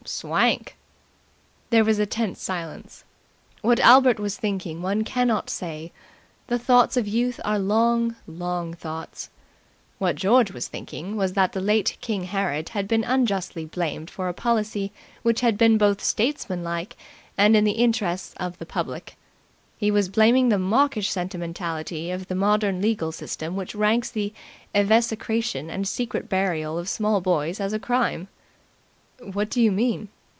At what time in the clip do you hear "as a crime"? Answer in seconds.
27.59-28.29